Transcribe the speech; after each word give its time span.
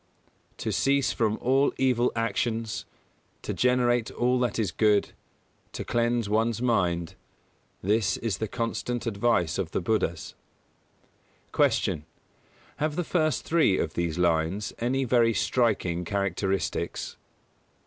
_"To 0.57 0.71
cease 0.71 1.13
from 1.13 1.37
all 1.43 1.73
evil 1.77 2.11
actions, 2.15 2.85
To 3.43 3.53
generate 3.53 4.09
all 4.09 4.39
that 4.39 4.57
is 4.57 4.71
good, 4.71 5.09
To 5.73 5.85
cleanse 5.85 6.27
one's 6.27 6.59
mind: 6.59 7.13
This 7.83 8.17
is 8.17 8.39
the 8.39 8.47
constant 8.47 9.05
advice 9.05 9.59
of 9.59 9.69
the 9.73 9.79
Buddhas." 9.79 10.33
147. 11.53 11.99
Q. 11.99 12.05
_Have 12.83 12.95
the 12.95 13.03
first 13.03 13.45
three 13.45 13.77
of 13.77 13.93
these 13.93 14.17
lines 14.17 14.73
any 14.79 15.03
very 15.05 15.35
striking 15.35 16.03
characteristics? 16.03 17.15